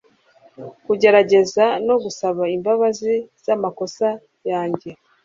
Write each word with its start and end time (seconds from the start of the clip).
Kugerageza 0.85 1.65
no 1.87 1.95
gusaba 2.03 2.43
imbabazi 2.55 3.13
z'amakosa 3.43 4.07
yanjye 4.51 4.89